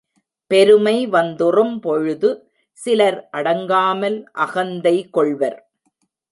[0.51, 2.29] பெருமை வந்துறும்பொழுது
[2.79, 5.59] சிலர் அடங்காமல் அகந்தை கொள்வர்.